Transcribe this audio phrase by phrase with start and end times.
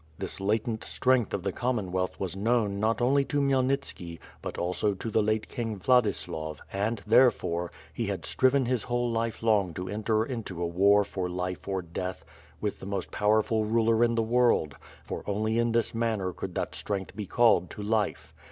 [0.17, 5.11] This latent strength of the Commonwealth was known not only to Khmyelnitski, but also to
[5.11, 10.25] the late King Vladislav and, therefore, he had striven his whole life long to enter
[10.25, 12.25] into a war for life or death
[12.59, 16.73] with the most powerful ruler in the world, for only in this manner could that
[16.73, 18.33] strength bo called to life.